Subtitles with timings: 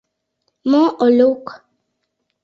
[0.69, 1.43] —Мо, Олюк?